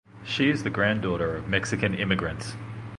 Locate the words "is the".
0.49-0.71